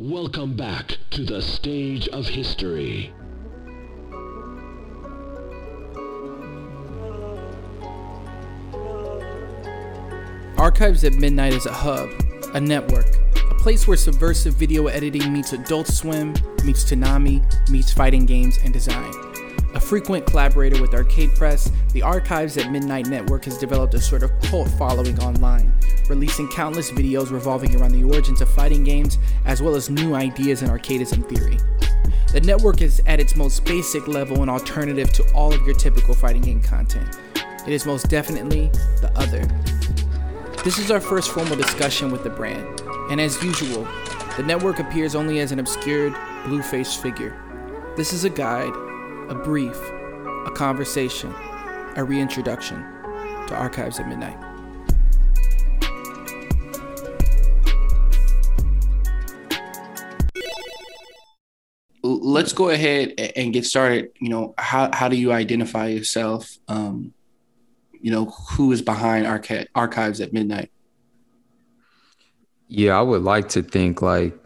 Welcome 0.00 0.54
back 0.54 0.96
to 1.10 1.24
the 1.24 1.42
stage 1.42 2.06
of 2.10 2.28
history. 2.28 3.12
Archives 10.56 11.02
at 11.02 11.14
Midnight 11.14 11.52
is 11.52 11.66
a 11.66 11.72
hub, 11.72 12.10
a 12.54 12.60
network, 12.60 13.08
a 13.50 13.54
place 13.56 13.88
where 13.88 13.96
subversive 13.96 14.54
video 14.54 14.86
editing 14.86 15.32
meets 15.32 15.52
Adult 15.52 15.88
Swim, 15.88 16.32
meets 16.64 16.84
Toonami, 16.84 17.42
meets 17.68 17.92
fighting 17.92 18.24
games 18.24 18.56
and 18.62 18.72
design. 18.72 19.12
A 19.74 19.80
frequent 19.80 20.24
collaborator 20.26 20.80
with 20.80 20.94
Arcade 20.94 21.34
Press, 21.34 21.70
the 21.92 22.00
Archives 22.00 22.56
at 22.56 22.72
Midnight 22.72 23.06
Network 23.06 23.44
has 23.44 23.58
developed 23.58 23.92
a 23.92 24.00
sort 24.00 24.22
of 24.22 24.30
cult 24.40 24.68
following 24.70 25.18
online, 25.20 25.74
releasing 26.08 26.48
countless 26.48 26.90
videos 26.90 27.30
revolving 27.30 27.78
around 27.78 27.92
the 27.92 28.02
origins 28.02 28.40
of 28.40 28.48
fighting 28.48 28.82
games, 28.82 29.18
as 29.44 29.60
well 29.60 29.76
as 29.76 29.90
new 29.90 30.14
ideas 30.14 30.62
in 30.62 30.70
arcadeism 30.70 31.28
theory. 31.28 31.58
The 32.32 32.40
network 32.40 32.80
is 32.80 33.02
at 33.06 33.20
its 33.20 33.36
most 33.36 33.64
basic 33.66 34.08
level 34.08 34.42
an 34.42 34.48
alternative 34.48 35.12
to 35.12 35.32
all 35.34 35.52
of 35.52 35.60
your 35.66 35.74
typical 35.74 36.14
fighting 36.14 36.42
game 36.42 36.62
content. 36.62 37.18
It 37.66 37.72
is 37.72 37.84
most 37.84 38.08
definitely 38.08 38.68
the 39.02 39.12
other. 39.16 39.46
This 40.64 40.78
is 40.78 40.90
our 40.90 41.00
first 41.00 41.30
formal 41.30 41.56
discussion 41.56 42.10
with 42.10 42.24
the 42.24 42.30
brand, 42.30 42.80
and 43.10 43.20
as 43.20 43.42
usual, 43.44 43.86
the 44.38 44.44
network 44.44 44.78
appears 44.78 45.14
only 45.14 45.40
as 45.40 45.52
an 45.52 45.58
obscured, 45.58 46.14
blue 46.46 46.62
faced 46.62 47.02
figure. 47.02 47.36
This 47.96 48.14
is 48.14 48.24
a 48.24 48.30
guide 48.30 48.72
a 49.28 49.34
brief, 49.34 49.76
a 50.46 50.50
conversation, 50.54 51.34
a 51.96 52.04
reintroduction 52.04 52.78
to 53.46 53.54
Archives 53.54 54.00
at 54.00 54.08
Midnight. 54.08 54.38
Let's 62.02 62.52
go 62.52 62.70
ahead 62.70 63.14
and 63.36 63.52
get 63.52 63.66
started. 63.66 64.10
You 64.18 64.30
know, 64.30 64.54
how, 64.56 64.90
how 64.92 65.08
do 65.08 65.16
you 65.16 65.32
identify 65.32 65.88
yourself? 65.88 66.56
Um, 66.68 67.12
you 68.00 68.10
know, 68.10 68.26
who 68.52 68.72
is 68.72 68.80
behind 68.80 69.26
Archi- 69.26 69.66
Archives 69.74 70.20
at 70.20 70.32
Midnight? 70.32 70.70
Yeah, 72.68 72.98
I 72.98 73.02
would 73.02 73.22
like 73.22 73.50
to 73.50 73.62
think 73.62 74.00
like, 74.00 74.38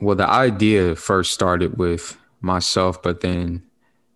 well, 0.00 0.16
the 0.16 0.28
idea 0.28 0.96
first 0.96 1.32
started 1.32 1.78
with 1.78 2.16
myself, 2.40 3.02
but 3.02 3.20
then 3.20 3.67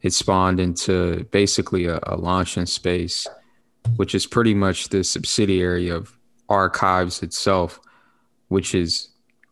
it 0.02 0.12
spawned 0.12 0.60
into 0.60 1.24
basically 1.30 1.86
a, 1.86 2.00
a 2.04 2.16
launching 2.16 2.66
space, 2.66 3.26
which 3.96 4.14
is 4.14 4.26
pretty 4.26 4.54
much 4.54 4.88
the 4.88 5.04
subsidiary 5.04 5.88
of 5.88 6.18
Archives 6.48 7.22
itself, 7.22 7.80
which 8.48 8.74
is 8.74 9.08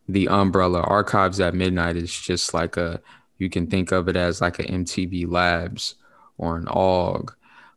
the 0.08 0.28
umbrella. 0.28 0.80
Archives 0.82 1.40
at 1.40 1.54
Midnight 1.54 1.96
is 1.96 2.12
just 2.12 2.52
like 2.52 2.76
a, 2.76 3.00
you 3.38 3.48
can 3.48 3.68
think 3.68 3.92
of 3.92 4.08
it 4.08 4.16
as 4.16 4.40
like 4.40 4.58
an 4.58 4.84
MTV 4.84 5.30
Labs 5.30 5.94
or 6.36 6.56
an 6.56 6.66
AUG. 6.66 7.30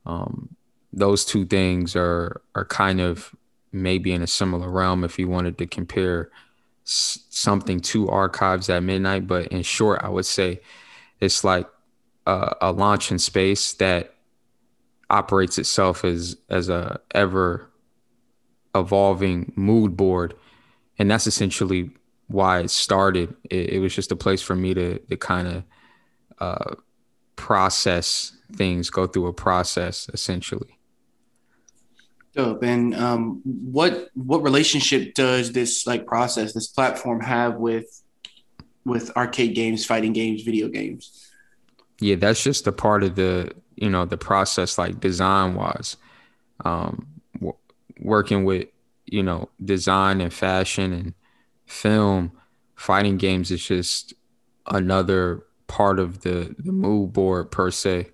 Um, 0.06 0.56
those 0.94 1.26
two 1.26 1.46
things 1.46 1.96
are 1.96 2.42
are 2.56 2.66
kind 2.66 3.02
of 3.02 3.34
maybe 3.72 4.14
in 4.14 4.22
a 4.22 4.28
similar 4.28 4.70
realm 4.70 5.04
if 5.04 5.18
you 5.18 5.28
wanted 5.28 5.58
to 5.58 5.66
compare 5.66 6.30
s- 6.86 7.26
something 7.30 7.80
to 7.80 8.08
archives 8.10 8.70
at 8.70 8.84
midnight 8.84 9.26
but 9.26 9.48
in 9.48 9.64
short 9.64 10.00
i 10.04 10.10
would 10.10 10.26
say 10.26 10.60
it's 11.20 11.44
like 11.44 11.68
a, 12.26 12.56
a 12.62 12.72
launching 12.72 13.18
space 13.18 13.74
that 13.74 14.14
operates 15.10 15.58
itself 15.58 16.04
as 16.06 16.38
as 16.50 16.70
a 16.70 17.00
ever 17.12 17.70
evolving 18.76 19.52
mood 19.56 19.96
board 19.96 20.34
and 20.98 21.12
that's 21.12 21.28
essentially 21.28 21.92
why 22.28 22.60
it 22.62 22.70
started 22.70 23.36
it, 23.50 23.74
it 23.74 23.80
was 23.80 23.94
just 23.94 24.12
a 24.12 24.16
place 24.16 24.42
for 24.42 24.56
me 24.56 24.74
to 24.74 24.98
to 25.00 25.18
kind 25.18 25.48
of 25.48 25.64
uh, 26.40 26.76
process 27.36 28.36
things 28.54 28.90
go 28.90 29.06
through 29.06 29.28
a 29.28 29.34
process 29.34 30.10
essentially 30.14 30.80
Dope. 32.34 32.64
And 32.64 32.96
um, 32.96 33.42
what 33.44 34.10
what 34.16 34.42
relationship 34.42 35.14
does 35.14 35.52
this 35.52 35.86
like 35.86 36.08
process, 36.08 36.54
this 36.54 36.68
platform 36.68 37.22
have 37.22 37.56
with 37.56 38.02
with 38.86 39.16
arcade 39.16 39.54
games, 39.54 39.86
fighting 39.86 40.14
games, 40.14 40.42
video 40.42 40.68
games? 40.68 41.23
Yeah 42.00 42.16
that's 42.16 42.44
just 42.44 42.68
a 42.68 42.72
part 42.72 43.04
of 43.04 43.16
the 43.16 43.52
you 43.76 43.90
know 43.90 44.06
the 44.06 44.18
process 44.18 44.78
like 44.78 45.00
design 45.00 45.56
wise 45.56 45.98
um 46.66 47.08
w- 47.36 47.56
working 48.00 48.44
with 48.44 48.68
you 49.06 49.24
know 49.24 49.50
design 49.64 50.22
and 50.22 50.34
fashion 50.34 50.94
and 50.94 51.14
film 51.66 52.32
fighting 52.76 53.18
games 53.18 53.52
is 53.52 53.66
just 53.66 54.14
another 54.68 55.44
part 55.68 56.00
of 56.00 56.22
the 56.22 56.56
the 56.60 56.72
mood 56.72 57.14
board 57.14 57.52
per 57.52 57.72
se. 57.72 58.12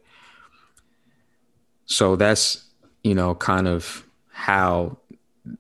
So 1.85 2.15
that's 2.15 2.65
you 3.03 3.15
know 3.15 3.35
kind 3.35 3.67
of 3.67 4.05
how 4.31 4.97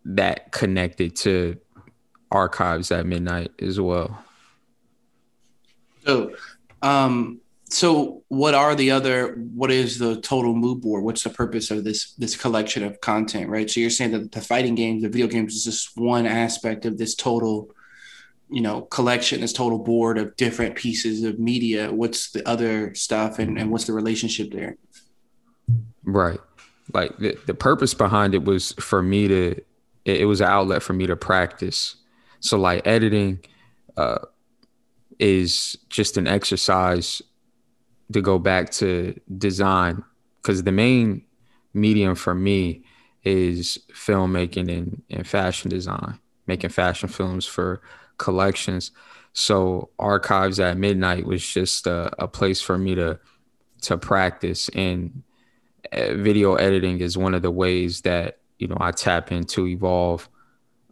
that 0.05 0.51
connected 0.51 1.15
to 1.17 1.57
archives 2.31 2.91
at 2.91 3.05
midnight 3.05 3.51
as 3.59 3.79
well. 3.79 4.23
So 6.05 6.33
um 6.81 7.41
so 7.71 8.23
what 8.29 8.55
are 8.55 8.73
the 8.73 8.91
other 8.91 9.35
what 9.53 9.71
is 9.71 9.99
the 9.99 10.19
total 10.21 10.55
mood 10.55 10.81
board? 10.81 11.03
What's 11.03 11.23
the 11.23 11.29
purpose 11.29 11.69
of 11.69 11.83
this 11.83 12.13
this 12.13 12.35
collection 12.35 12.83
of 12.83 12.99
content 12.99 13.49
right? 13.49 13.69
So 13.69 13.79
you're 13.79 13.91
saying 13.91 14.11
that 14.11 14.31
the 14.31 14.41
fighting 14.41 14.75
games 14.75 15.03
the 15.03 15.09
video 15.09 15.27
games 15.27 15.55
is 15.55 15.63
just 15.63 15.97
one 15.97 16.25
aspect 16.25 16.85
of 16.85 16.97
this 16.97 17.15
total 17.15 17.71
you 18.49 18.61
know 18.61 18.81
collection 18.81 19.41
this 19.41 19.53
total 19.53 19.77
board 19.77 20.17
of 20.17 20.35
different 20.35 20.75
pieces 20.75 21.23
of 21.23 21.39
media. 21.39 21.91
What's 21.91 22.31
the 22.31 22.47
other 22.47 22.95
stuff 22.95 23.37
and, 23.37 23.59
and 23.59 23.71
what's 23.71 23.85
the 23.85 23.93
relationship 23.93 24.51
there? 24.51 24.75
Right. 26.03 26.39
Like 26.91 27.15
the, 27.19 27.37
the 27.45 27.53
purpose 27.53 27.93
behind 27.93 28.33
it 28.33 28.43
was 28.43 28.71
for 28.73 29.03
me 29.03 29.27
to 29.27 29.51
it, 30.05 30.21
it 30.21 30.25
was 30.25 30.41
an 30.41 30.47
outlet 30.47 30.81
for 30.81 30.93
me 30.93 31.05
to 31.05 31.15
practice. 31.15 31.97
So 32.39 32.57
like 32.57 32.87
editing 32.87 33.45
uh 33.95 34.25
is 35.19 35.77
just 35.89 36.17
an 36.17 36.27
exercise 36.27 37.21
to 38.11 38.21
go 38.21 38.39
back 38.39 38.69
to 38.71 39.19
design 39.37 40.03
because 40.41 40.63
the 40.63 40.71
main 40.71 41.23
medium 41.73 42.15
for 42.15 42.33
me 42.33 42.83
is 43.23 43.79
filmmaking 43.93 44.71
and, 44.75 45.01
and 45.09 45.27
fashion 45.27 45.69
design, 45.69 46.19
making 46.47 46.69
fashion 46.69 47.09
films 47.09 47.45
for 47.45 47.81
collections. 48.17 48.91
So 49.33 49.89
archives 49.99 50.59
at 50.59 50.77
midnight 50.77 51.25
was 51.25 51.45
just 51.45 51.85
a, 51.87 52.11
a 52.21 52.27
place 52.27 52.61
for 52.61 52.77
me 52.77 52.95
to 52.95 53.19
to 53.81 53.97
practice 53.97 54.67
and 54.75 55.23
uh, 55.93 56.13
video 56.15 56.55
editing 56.55 56.99
is 56.99 57.17
one 57.17 57.33
of 57.33 57.41
the 57.41 57.51
ways 57.51 58.01
that 58.01 58.39
you 58.57 58.67
know 58.67 58.77
I 58.79 58.91
tap 58.91 59.31
into 59.31 59.67
evolve 59.67 60.29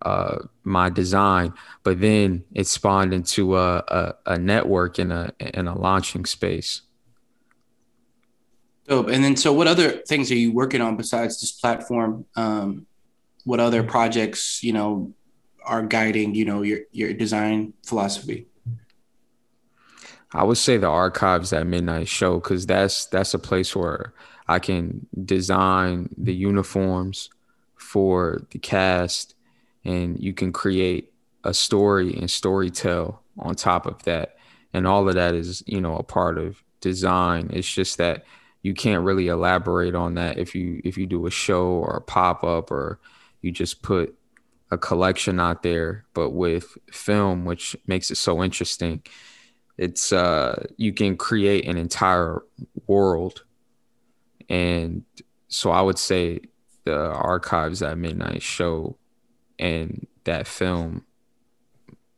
uh, 0.01 0.37
my 0.63 0.89
design. 0.89 1.53
But 1.83 2.01
then 2.01 2.43
it 2.53 2.67
spawned 2.67 3.13
into 3.13 3.57
a, 3.57 3.77
a, 3.79 4.15
a 4.25 4.37
network 4.37 4.99
in 4.99 5.11
a 5.11 5.31
in 5.39 5.67
a 5.67 5.77
launching 5.77 6.25
space. 6.25 6.81
Dope. 8.87 9.09
And 9.09 9.23
then, 9.23 9.35
so 9.35 9.51
what 9.51 9.67
other 9.67 9.91
things 10.07 10.31
are 10.31 10.35
you 10.35 10.53
working 10.53 10.79
on 10.81 10.95
besides 10.95 11.41
this 11.41 11.51
platform? 11.51 12.25
Um, 12.35 12.87
what 13.43 13.59
other 13.59 13.83
projects, 13.83 14.63
you 14.63 14.73
know, 14.73 15.13
are 15.65 15.83
guiding, 15.83 16.35
you 16.35 16.45
know, 16.45 16.61
your 16.61 16.79
your 16.91 17.13
design 17.13 17.73
philosophy? 17.85 18.47
I 20.31 20.43
would 20.43 20.57
say 20.57 20.77
the 20.77 20.87
archives 20.87 21.51
at 21.53 21.67
Midnight 21.67 22.07
Show 22.07 22.39
because 22.39 22.65
that's 22.65 23.05
that's 23.05 23.33
a 23.33 23.39
place 23.39 23.75
where 23.75 24.13
I 24.47 24.59
can 24.59 25.07
design 25.25 26.09
the 26.17 26.33
uniforms 26.33 27.29
for 27.75 28.41
the 28.51 28.59
cast, 28.59 29.35
and 29.83 30.17
you 30.17 30.33
can 30.33 30.53
create 30.53 31.13
a 31.43 31.53
story 31.53 32.15
and 32.15 32.29
story 32.31 32.69
tell 32.69 33.21
on 33.37 33.55
top 33.55 33.85
of 33.85 34.03
that, 34.03 34.37
and 34.73 34.87
all 34.87 35.07
of 35.09 35.15
that 35.15 35.35
is 35.35 35.61
you 35.67 35.81
know 35.81 35.97
a 35.97 36.03
part 36.03 36.37
of 36.37 36.63
design. 36.79 37.49
It's 37.51 37.71
just 37.71 37.97
that 37.97 38.23
you 38.67 38.73
can't 38.73 39.05
really 39.05 39.29
elaborate 39.29 39.95
on 39.95 40.15
that 40.15 40.37
if 40.37 40.53
you 40.53 40.81
if 40.83 40.97
you 40.97 41.07
do 41.07 41.25
a 41.25 41.31
show 41.31 41.67
or 41.67 41.95
a 41.95 42.01
pop-up 42.01 42.69
or 42.69 42.99
you 43.41 43.49
just 43.49 43.81
put 43.81 44.13
a 44.71 44.77
collection 44.77 45.39
out 45.39 45.63
there. 45.63 46.03
But 46.13 46.31
with 46.31 46.77
film 46.91 47.45
which 47.45 47.77
makes 47.87 48.11
it 48.11 48.17
so 48.17 48.43
interesting 48.43 49.03
it's 49.77 50.11
uh 50.11 50.65
you 50.75 50.91
can 50.91 51.15
create 51.15 51.65
an 51.65 51.77
entire 51.77 52.43
world. 52.87 53.45
And 54.49 55.03
so 55.47 55.71
i 55.71 55.81
would 55.81 55.97
say 55.97 56.41
the 56.83 56.99
archives 57.13 57.81
at 57.81 57.97
midnight 57.97 58.41
show 58.41 58.97
and 59.57 60.05
that 60.25 60.45
film 60.45 61.05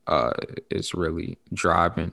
uh 0.07 0.33
is 0.71 0.95
really 0.95 1.37
driving 1.53 2.11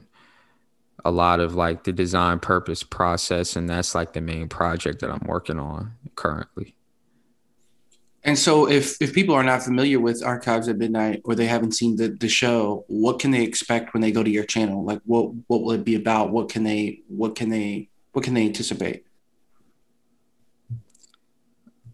a 1.05 1.11
lot 1.11 1.39
of 1.39 1.55
like 1.55 1.83
the 1.83 1.93
design 1.93 2.39
purpose 2.39 2.83
process 2.83 3.55
and 3.55 3.69
that's 3.69 3.93
like 3.95 4.13
the 4.13 4.21
main 4.21 4.47
project 4.49 4.99
that 5.01 5.11
i'm 5.11 5.25
working 5.27 5.59
on 5.59 5.93
currently 6.15 6.75
And 8.23 8.37
so, 8.37 8.67
if 8.67 9.01
if 9.01 9.13
people 9.13 9.35
are 9.35 9.43
not 9.43 9.63
familiar 9.63 9.99
with 10.01 10.21
Archives 10.21 10.67
at 10.67 10.77
Midnight 10.77 11.21
or 11.23 11.33
they 11.33 11.45
haven't 11.47 11.73
seen 11.73 11.95
the 11.95 12.09
the 12.09 12.27
show, 12.27 12.83
what 12.87 13.19
can 13.19 13.31
they 13.31 13.43
expect 13.43 13.93
when 13.93 14.01
they 14.01 14.11
go 14.11 14.21
to 14.21 14.29
your 14.29 14.43
channel? 14.43 14.83
Like, 14.83 14.99
what 15.05 15.31
what 15.47 15.61
will 15.63 15.71
it 15.71 15.85
be 15.85 15.95
about? 15.95 16.31
What 16.31 16.49
can 16.49 16.63
they 16.63 16.99
what 17.07 17.35
can 17.39 17.49
they 17.49 17.87
what 18.11 18.25
can 18.25 18.33
they 18.33 18.45
anticipate? 18.45 19.05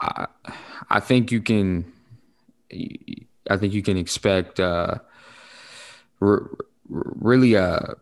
I 0.02 0.28
I 0.90 1.00
think 1.00 1.32
you 1.32 1.42
can. 1.42 1.92
I 3.50 3.58
think 3.58 3.74
you 3.74 3.84
can 3.84 3.98
expect 3.98 4.60
uh, 4.60 4.96
r- 6.22 6.50
really 6.90 7.54
a 7.54 7.96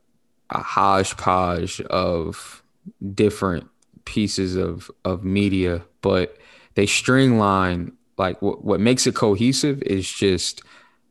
a 0.51 0.62
hodgepodge 0.62 1.81
of 1.81 2.63
different 3.13 3.68
pieces 4.06 4.56
of 4.56 4.92
of 5.06 5.24
media, 5.24 5.83
but 6.01 6.38
they 6.75 6.86
streamline 6.86 7.94
like 8.18 8.42
what, 8.42 8.63
what 8.63 8.80
makes 8.80 9.07
it 9.07 9.15
cohesive 9.15 9.81
is 9.83 10.09
just 10.09 10.62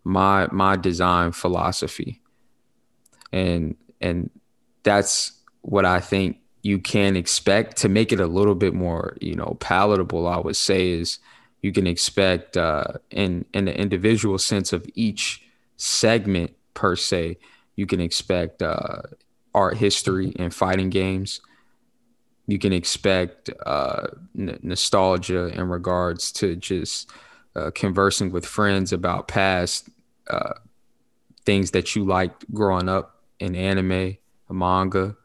my 0.05 0.49
my 0.53 0.77
design 0.77 1.33
philosophy. 1.33 2.21
And 3.33 3.77
and 4.01 4.31
that's 4.83 5.33
what 5.63 5.85
i 5.85 6.01
think 6.01 6.39
you 6.63 6.79
can 6.79 7.17
expect. 7.17 7.77
To 7.79 7.89
make 7.89 8.13
it 8.13 8.21
a 8.21 8.27
little 8.27 8.55
bit 8.55 8.75
more 8.75 9.17
you 9.21 9.35
know 9.35 9.57
palatable 9.61 10.27
i 10.27 10.39
would 10.39 10.57
say 10.57 10.91
is 10.91 11.19
you 11.63 11.73
can 11.73 11.87
expect 11.87 12.57
uh 12.57 12.85
in 13.11 13.45
in 13.53 13.67
the 13.67 13.79
individual 13.79 14.39
sense 14.39 14.73
of 14.73 14.87
each 14.95 15.43
segment 15.77 16.53
per 16.75 16.97
se 16.97 17.39
you 17.77 17.87
can 17.87 18.01
expect 18.01 18.63
uh 18.63 19.03
art 19.55 19.77
history 19.77 20.33
and 20.39 20.55
fighting 20.55 20.91
games 20.91 21.41
you 22.51 22.59
can 22.59 22.73
expect 22.73 23.49
uh, 23.65 24.09
n- 24.37 24.59
nostalgia 24.63 25.47
in 25.49 25.69
regards 25.69 26.33
to 26.33 26.57
just 26.57 27.09
uh, 27.55 27.71
conversing 27.75 28.33
with 28.33 28.45
friends 28.45 28.93
about 28.93 29.29
past 29.29 29.89
uh, 30.29 30.55
things 31.45 31.71
that 31.71 31.95
you 31.95 32.05
liked 32.05 32.45
growing 32.53 32.89
up 32.89 33.23
in 33.39 33.55
anime, 33.55 34.17
manga, 34.49 35.17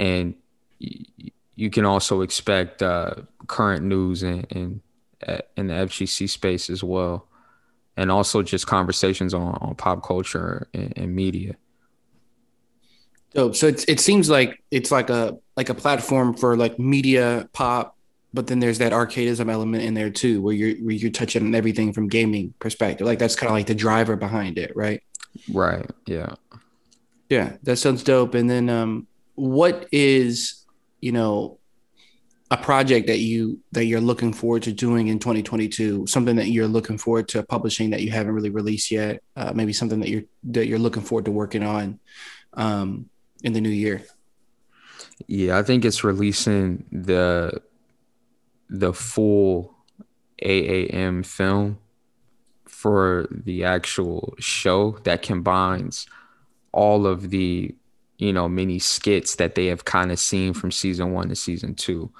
and 0.00 0.34
y- 0.80 1.30
you 1.54 1.70
can 1.70 1.84
also 1.84 2.22
expect 2.22 2.82
uh, 2.82 3.14
current 3.46 3.84
news 3.84 4.22
in, 4.22 4.40
in 4.44 4.80
uh, 5.26 5.38
in 5.56 5.68
the 5.68 5.74
FGC 5.74 6.28
space 6.28 6.68
as 6.70 6.82
well, 6.82 7.28
and 7.96 8.10
also 8.10 8.42
just 8.42 8.66
conversations 8.66 9.32
on, 9.34 9.56
on 9.60 9.74
pop 9.74 10.02
culture 10.02 10.68
and, 10.74 10.92
and 10.96 11.14
media. 11.14 11.54
Dope. 13.34 13.56
So 13.56 13.66
it 13.66 13.84
it 13.88 14.00
seems 14.00 14.30
like 14.30 14.62
it's 14.70 14.92
like 14.92 15.10
a 15.10 15.36
like 15.56 15.68
a 15.68 15.74
platform 15.74 16.34
for 16.34 16.56
like 16.56 16.78
media 16.78 17.48
pop, 17.52 17.96
but 18.32 18.46
then 18.46 18.60
there's 18.60 18.78
that 18.78 18.92
arcadeism 18.92 19.50
element 19.50 19.82
in 19.82 19.94
there 19.94 20.10
too, 20.10 20.40
where 20.40 20.54
you're 20.54 20.76
where 20.76 20.94
you're 20.94 21.10
touching 21.10 21.54
everything 21.54 21.92
from 21.92 22.08
gaming 22.08 22.54
perspective. 22.60 23.06
Like 23.06 23.18
that's 23.18 23.34
kind 23.34 23.48
of 23.48 23.54
like 23.54 23.66
the 23.66 23.74
driver 23.74 24.14
behind 24.14 24.56
it, 24.56 24.74
right? 24.76 25.02
Right. 25.52 25.90
Yeah. 26.06 26.34
Yeah, 27.28 27.56
that 27.64 27.76
sounds 27.76 28.04
dope. 28.04 28.34
And 28.34 28.48
then 28.48 28.70
um 28.70 29.08
what 29.34 29.88
is, 29.90 30.64
you 31.00 31.10
know, 31.10 31.58
a 32.52 32.56
project 32.56 33.08
that 33.08 33.18
you 33.18 33.58
that 33.72 33.86
you're 33.86 34.00
looking 34.00 34.32
forward 34.32 34.62
to 34.62 34.72
doing 34.72 35.08
in 35.08 35.18
2022 35.18 36.06
something 36.06 36.36
that 36.36 36.48
you're 36.48 36.68
looking 36.68 36.98
forward 36.98 37.26
to 37.26 37.42
publishing 37.42 37.90
that 37.90 38.02
you 38.02 38.12
haven't 38.12 38.34
really 38.34 38.50
released 38.50 38.90
yet 38.90 39.22
uh, 39.34 39.50
maybe 39.52 39.72
something 39.72 39.98
that 39.98 40.08
you're 40.08 40.22
that 40.44 40.66
you're 40.68 40.78
looking 40.78 41.02
forward 41.02 41.24
to 41.24 41.32
working 41.32 41.64
on 41.64 41.98
um, 42.52 43.08
in 43.44 43.52
the 43.52 43.60
new 43.60 43.68
year? 43.68 44.02
Yeah, 45.28 45.58
I 45.58 45.62
think 45.62 45.84
it's 45.84 46.02
releasing 46.02 46.84
the 46.90 47.62
the 48.68 48.92
full 48.92 49.72
AAM 50.42 51.24
film 51.24 51.78
for 52.66 53.28
the 53.30 53.64
actual 53.64 54.34
show 54.38 54.98
that 55.04 55.22
combines 55.22 56.06
all 56.72 57.06
of 57.06 57.30
the 57.30 57.74
you 58.18 58.32
know 58.32 58.48
mini 58.48 58.78
skits 58.78 59.36
that 59.36 59.54
they 59.54 59.66
have 59.66 59.84
kind 59.84 60.10
of 60.10 60.18
seen 60.18 60.52
from 60.52 60.70
season 60.70 61.12
1 61.12 61.28
to 61.28 61.36
season 61.36 61.74
2 61.74 62.10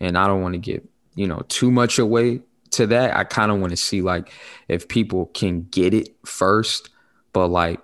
and 0.00 0.18
I 0.18 0.26
don't 0.26 0.42
want 0.42 0.54
to 0.54 0.58
get 0.58 0.86
you 1.14 1.26
know 1.26 1.42
too 1.48 1.70
much 1.70 1.98
away 1.98 2.40
to 2.70 2.86
that 2.88 3.16
I 3.16 3.24
kind 3.24 3.52
of 3.52 3.60
want 3.60 3.70
to 3.70 3.76
see 3.76 4.02
like 4.02 4.32
if 4.68 4.88
people 4.88 5.26
can 5.26 5.62
get 5.70 5.94
it 5.94 6.10
first 6.24 6.90
but 7.32 7.48
like 7.48 7.80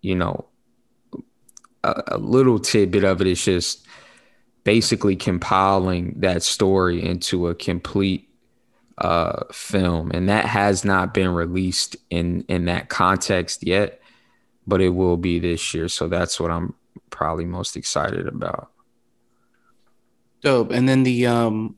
you 0.00 0.14
know 0.14 0.46
a, 1.84 2.02
a 2.08 2.18
little 2.18 2.58
tidbit 2.58 3.04
of 3.04 3.20
it 3.20 3.26
is 3.26 3.44
just 3.44 3.86
basically 4.64 5.16
compiling 5.16 6.14
that 6.20 6.42
story 6.42 7.04
into 7.04 7.48
a 7.48 7.54
complete 7.54 8.28
uh, 8.98 9.44
film, 9.52 10.10
and 10.12 10.28
that 10.28 10.44
has 10.44 10.84
not 10.84 11.14
been 11.14 11.30
released 11.30 11.96
in 12.10 12.44
in 12.48 12.66
that 12.66 12.88
context 12.88 13.66
yet, 13.66 14.00
but 14.66 14.80
it 14.80 14.90
will 14.90 15.16
be 15.16 15.38
this 15.38 15.74
year. 15.74 15.88
So 15.88 16.08
that's 16.08 16.38
what 16.38 16.50
I'm 16.50 16.74
probably 17.10 17.44
most 17.44 17.76
excited 17.76 18.28
about. 18.28 18.70
Dope. 20.42 20.70
And 20.70 20.88
then 20.88 21.02
the 21.02 21.26
um 21.26 21.76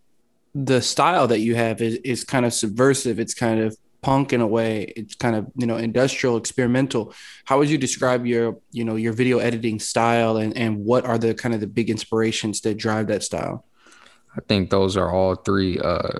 the 0.54 0.80
style 0.80 1.26
that 1.28 1.40
you 1.40 1.54
have 1.54 1.80
is 1.80 1.96
is 2.04 2.24
kind 2.24 2.44
of 2.44 2.52
subversive. 2.52 3.18
It's 3.18 3.34
kind 3.34 3.60
of 3.60 3.76
punk 4.04 4.34
in 4.34 4.42
a 4.42 4.46
way. 4.46 4.92
It's 4.96 5.14
kind 5.14 5.34
of 5.34 5.46
you 5.56 5.66
know 5.66 5.78
industrial, 5.78 6.36
experimental. 6.36 7.14
How 7.46 7.58
would 7.58 7.70
you 7.70 7.78
describe 7.78 8.26
your 8.26 8.58
you 8.70 8.84
know 8.84 8.96
your 8.96 9.14
video 9.14 9.38
editing 9.38 9.80
style, 9.80 10.36
and 10.36 10.56
and 10.56 10.84
what 10.84 11.06
are 11.06 11.16
the 11.16 11.34
kind 11.34 11.54
of 11.54 11.60
the 11.60 11.66
big 11.66 11.88
inspirations 11.88 12.60
that 12.60 12.76
drive 12.76 13.06
that 13.06 13.22
style? 13.22 13.64
I 14.36 14.40
think 14.46 14.68
those 14.68 14.96
are 14.96 15.10
all 15.10 15.36
three 15.36 15.78
uh, 15.78 16.18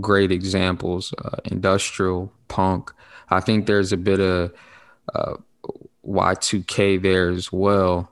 great 0.00 0.30
examples. 0.30 1.12
Uh, 1.24 1.38
industrial, 1.46 2.32
punk. 2.46 2.92
I 3.30 3.40
think 3.40 3.66
there's 3.66 3.92
a 3.92 3.96
bit 3.96 4.20
of 4.20 4.52
uh, 5.12 5.34
Y2K 6.06 7.02
there 7.02 7.30
as 7.30 7.52
well. 7.52 8.10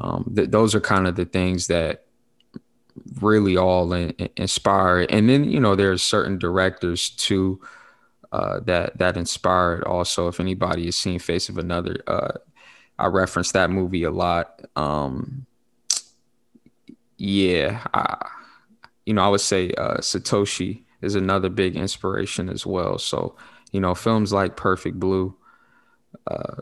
Um, 0.00 0.32
th- 0.34 0.50
those 0.50 0.74
are 0.74 0.80
kind 0.80 1.06
of 1.06 1.14
the 1.16 1.26
things 1.26 1.66
that 1.66 2.06
really 3.20 3.56
all 3.56 3.92
in, 3.92 4.10
in 4.10 4.28
inspire. 4.36 5.06
And 5.08 5.28
then, 5.28 5.44
you 5.44 5.60
know, 5.60 5.74
there's 5.76 6.02
certain 6.02 6.38
directors 6.38 7.10
too 7.10 7.60
uh, 8.32 8.60
that 8.60 8.96
that 8.98 9.16
inspired. 9.16 9.84
Also, 9.84 10.28
if 10.28 10.40
anybody 10.40 10.86
has 10.86 10.96
seen 10.96 11.18
Face 11.18 11.48
of 11.48 11.58
Another, 11.58 11.96
uh, 12.06 12.32
I 12.98 13.06
reference 13.06 13.52
that 13.52 13.70
movie 13.70 14.04
a 14.04 14.10
lot. 14.10 14.60
Um, 14.76 15.46
yeah, 17.16 17.84
I, 17.92 18.28
you 19.06 19.14
know, 19.14 19.22
I 19.22 19.28
would 19.28 19.40
say 19.40 19.72
uh, 19.72 19.98
Satoshi 19.98 20.82
is 21.02 21.14
another 21.14 21.48
big 21.48 21.76
inspiration 21.76 22.48
as 22.48 22.64
well. 22.64 22.98
So, 22.98 23.36
you 23.72 23.80
know, 23.80 23.94
films 23.94 24.32
like 24.32 24.56
Perfect 24.56 25.00
Blue, 25.00 25.34
uh, 26.26 26.56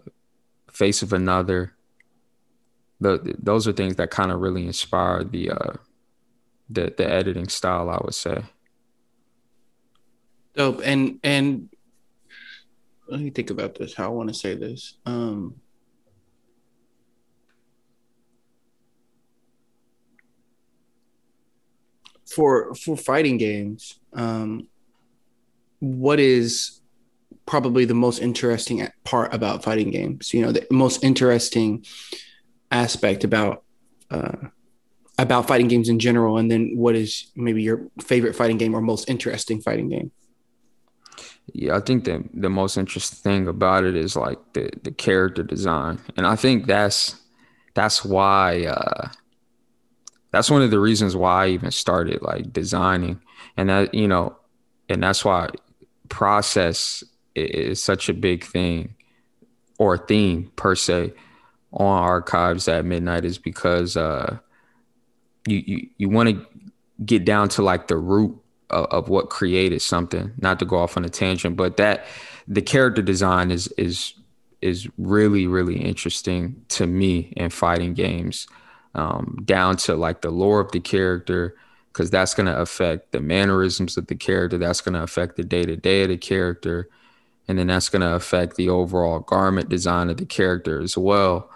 Face 0.70 1.02
of 1.02 1.12
Another, 1.12 1.74
the, 3.00 3.34
those 3.38 3.68
are 3.68 3.72
things 3.72 3.96
that 3.96 4.10
kind 4.10 4.32
of 4.32 4.40
really 4.40 4.66
inspire 4.66 5.24
the 5.24 5.50
uh, 5.50 5.72
the 6.70 6.92
the 6.96 7.08
editing 7.08 7.48
style. 7.48 7.90
I 7.90 7.98
would 8.02 8.14
say. 8.14 8.42
Dope. 10.58 10.80
And 10.84 11.20
and 11.22 11.68
let 13.08 13.20
me 13.20 13.30
think 13.30 13.50
about 13.50 13.76
this. 13.76 13.94
How 13.94 14.06
I 14.06 14.08
want 14.08 14.28
to 14.28 14.34
say 14.34 14.56
this. 14.56 14.94
Um 15.06 15.54
for 22.26 22.74
for 22.74 22.96
fighting 22.96 23.38
games, 23.38 24.00
um 24.14 24.66
what 25.78 26.18
is 26.18 26.80
probably 27.46 27.84
the 27.84 27.94
most 27.94 28.18
interesting 28.18 28.84
part 29.04 29.32
about 29.32 29.62
fighting 29.62 29.92
games? 29.92 30.34
You 30.34 30.42
know, 30.42 30.50
the 30.50 30.66
most 30.72 31.04
interesting 31.04 31.84
aspect 32.72 33.22
about 33.22 33.62
uh 34.10 34.48
about 35.20 35.46
fighting 35.46 35.68
games 35.68 35.88
in 35.88 36.00
general 36.00 36.36
and 36.36 36.50
then 36.50 36.72
what 36.74 36.96
is 36.96 37.30
maybe 37.36 37.62
your 37.62 37.86
favorite 38.00 38.34
fighting 38.34 38.58
game 38.58 38.74
or 38.74 38.80
most 38.80 39.08
interesting 39.08 39.60
fighting 39.60 39.88
game 39.88 40.10
yeah, 41.54 41.76
I 41.76 41.80
think 41.80 42.04
the 42.04 42.24
the 42.34 42.50
most 42.50 42.76
interesting 42.76 43.18
thing 43.18 43.48
about 43.48 43.84
it 43.84 43.96
is 43.96 44.16
like 44.16 44.38
the 44.52 44.70
the 44.82 44.90
character 44.90 45.42
design, 45.42 45.98
and 46.16 46.26
I 46.26 46.36
think 46.36 46.66
that's 46.66 47.20
that's 47.74 48.04
why 48.04 48.64
uh, 48.66 49.08
that's 50.30 50.50
one 50.50 50.62
of 50.62 50.70
the 50.70 50.80
reasons 50.80 51.16
why 51.16 51.44
I 51.44 51.48
even 51.48 51.70
started 51.70 52.22
like 52.22 52.52
designing, 52.52 53.20
and 53.56 53.68
that 53.70 53.94
you 53.94 54.08
know, 54.08 54.36
and 54.88 55.02
that's 55.02 55.24
why 55.24 55.48
process 56.08 57.02
is 57.34 57.82
such 57.82 58.08
a 58.08 58.14
big 58.14 58.44
thing 58.44 58.94
or 59.78 59.96
theme 59.96 60.50
per 60.56 60.74
se 60.74 61.12
on 61.72 62.02
archives 62.02 62.66
at 62.68 62.84
midnight 62.84 63.24
is 63.24 63.38
because 63.38 63.96
uh, 63.96 64.38
you 65.46 65.62
you 65.66 65.88
you 65.98 66.08
want 66.08 66.28
to 66.28 66.46
get 67.04 67.24
down 67.24 67.48
to 67.48 67.62
like 67.62 67.86
the 67.88 67.96
root 67.96 68.36
of, 68.70 68.86
of 68.86 69.08
what 69.08 69.30
created 69.30 69.82
something. 69.82 70.32
Not 70.38 70.58
to 70.58 70.64
go 70.64 70.78
off 70.78 70.96
on 70.96 71.04
a 71.04 71.08
tangent, 71.08 71.56
but 71.56 71.76
that 71.76 72.06
the 72.46 72.62
character 72.62 73.02
design 73.02 73.50
is 73.50 73.68
is 73.78 74.14
is 74.60 74.88
really 74.98 75.46
really 75.46 75.78
interesting 75.78 76.64
to 76.68 76.86
me 76.86 77.32
in 77.36 77.50
fighting 77.50 77.94
games, 77.94 78.46
um, 78.94 79.38
down 79.44 79.76
to 79.76 79.94
like 79.94 80.20
the 80.22 80.30
lore 80.30 80.60
of 80.60 80.72
the 80.72 80.80
character, 80.80 81.56
because 81.92 82.10
that's 82.10 82.34
going 82.34 82.46
to 82.46 82.58
affect 82.58 83.12
the 83.12 83.20
mannerisms 83.20 83.96
of 83.96 84.06
the 84.06 84.14
character. 84.14 84.58
That's 84.58 84.80
going 84.80 84.94
to 84.94 85.02
affect 85.02 85.36
the 85.36 85.44
day 85.44 85.64
to 85.64 85.76
day 85.76 86.02
of 86.02 86.08
the 86.08 86.16
character. 86.16 86.88
And 87.48 87.58
then 87.58 87.68
that's 87.68 87.88
going 87.88 88.02
to 88.02 88.14
affect 88.14 88.56
the 88.56 88.68
overall 88.68 89.20
garment 89.20 89.70
design 89.70 90.10
of 90.10 90.18
the 90.18 90.26
character 90.26 90.82
as 90.82 90.98
well. 90.98 91.50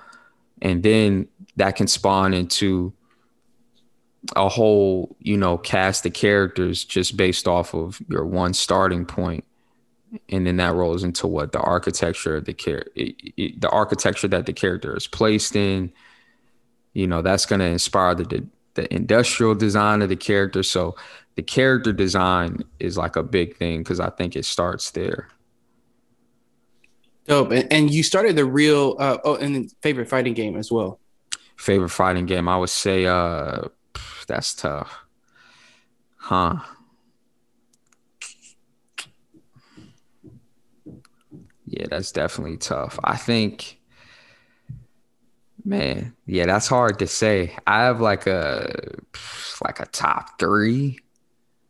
And 0.63 0.83
then 0.83 1.29
that 1.57 1.77
can 1.77 1.87
spawn 1.87 2.33
into 2.33 2.95
a 4.37 4.49
whole, 4.49 5.17
you 5.21 5.37
know, 5.37 5.59
cast 5.59 6.07
of 6.07 6.13
characters 6.13 6.85
just 6.85 7.17
based 7.17 7.49
off 7.49 7.75
of 7.75 8.01
your 8.09 8.25
one 8.25 8.55
starting. 8.55 9.09
And 10.29 10.47
then 10.47 10.57
that 10.57 10.75
rolls 10.75 11.05
into 11.05 11.27
what 11.27 11.53
the 11.53 11.61
architecture 11.61 12.37
of 12.37 12.45
the 12.45 12.55
character, 12.55 12.93
the 12.95 13.69
architecture 13.71 14.29
that 14.29 14.47
the 14.47 14.53
character 14.53 14.97
is 14.97 15.07
placed 15.07 15.57
in. 15.57 15.93
You 16.93 17.07
know, 17.07 17.23
that's 17.23 17.47
going 17.47 17.61
to 17.61 17.67
inspire 17.67 18.15
the 18.15 18.47
the 18.75 18.93
industrial 18.95 19.55
design 19.55 20.03
of 20.03 20.09
the 20.09 20.17
character. 20.17 20.63
So 20.63 20.97
the 21.37 21.43
character 21.43 21.93
design 21.93 22.65
is 22.79 22.97
like 22.97 23.17
a 23.17 23.23
big 23.23 23.57
thing 23.57 23.81
because 23.81 24.01
I 24.01 24.11
think 24.11 24.37
it 24.37 24.45
starts 24.45 24.91
there. 24.91 25.29
Dope. 27.27 27.53
And, 27.53 27.73
and 27.73 27.91
you 27.91 28.03
started 28.03 28.37
the 28.37 28.45
real 28.45 28.97
uh, 28.99 29.19
oh, 29.25 29.37
and 29.37 29.71
favorite 29.83 30.09
fighting 30.09 30.35
game 30.35 30.57
as 30.57 30.73
well. 30.73 31.01
Favorite 31.57 31.91
fighting 31.91 32.27
game, 32.27 32.49
I 32.49 32.57
would 32.57 32.71
say 32.71 33.07
uh 33.07 33.63
that's 34.27 34.55
tough. 34.55 35.05
Huh. 36.17 36.61
Yeah, 41.67 41.87
that's 41.89 42.13
definitely 42.13 42.59
tough. 42.59 42.99
I 43.03 43.17
think 43.17 43.81
Man, 45.65 46.15
yeah, 46.27 46.47
that's 46.47 46.67
hard 46.67 46.99
to 46.99 47.07
say. 47.07 47.57
I 47.67 47.83
have 47.85 48.01
like 48.01 48.27
a 48.27 48.97
like 49.65 49.79
a 49.79 49.87
top 49.87 50.39
three. 50.39 50.99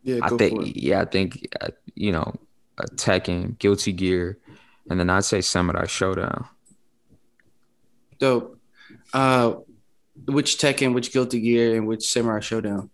Yeah, 0.02 0.20
I 0.22 0.30
think. 0.30 0.72
Yeah, 0.74 1.02
I 1.02 1.04
think 1.04 1.54
uh, 1.60 1.68
you 1.94 2.12
know, 2.12 2.34
a 2.78 2.84
Tekken, 2.84 3.58
Guilty 3.58 3.92
Gear, 3.92 4.38
and 4.88 4.98
then 4.98 5.10
I'd 5.10 5.24
say 5.24 5.42
Samurai 5.42 5.84
Shodown. 5.84 6.48
Dope. 8.18 8.58
Uh, 9.12 9.56
which 10.26 10.58
Tekken, 10.58 10.94
which 10.94 11.12
Guilty 11.12 11.40
Gear, 11.40 11.76
and 11.76 11.86
which 11.86 12.08
Samurai 12.08 12.40
Shodown? 12.40 12.90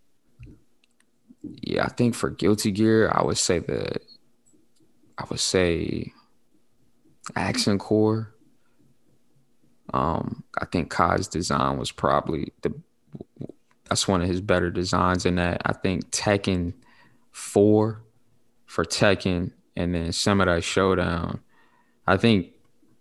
Yeah, 1.42 1.84
I 1.84 1.88
think 1.88 2.14
for 2.14 2.30
Guilty 2.30 2.70
Gear, 2.70 3.10
I 3.12 3.22
would 3.22 3.38
say 3.38 3.58
the, 3.58 3.96
I 5.16 5.24
would 5.30 5.40
say, 5.40 6.12
Accent 7.36 7.80
Core 7.80 8.34
um, 9.92 10.44
I 10.60 10.66
think 10.66 10.90
Ky's 10.90 11.28
design 11.28 11.78
was 11.78 11.90
probably 11.90 12.52
the 12.62 12.74
that's 13.88 14.06
one 14.06 14.20
of 14.20 14.28
his 14.28 14.42
better 14.42 14.70
designs 14.70 15.24
in 15.24 15.36
that. 15.36 15.62
I 15.64 15.72
think 15.72 16.10
Tekken 16.10 16.74
four 17.32 18.02
for 18.66 18.84
Tekken 18.84 19.52
and 19.76 19.94
then 19.94 20.12
Samurai 20.12 20.60
Shodown. 20.60 21.40
I 22.06 22.18
think 22.18 22.48